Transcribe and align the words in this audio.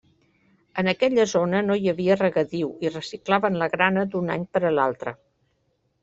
En 0.81 0.87
aquella 0.91 1.25
zona 1.33 1.59
no 1.65 1.75
hi 1.81 1.91
havia 1.91 2.15
regadiu 2.21 2.71
i 2.87 2.91
reciclaven 2.93 3.59
la 3.63 3.67
grana 3.75 4.05
d'un 4.15 4.31
any 4.37 4.47
per 4.57 4.63
a 4.71 4.73
l'altre. 4.79 5.15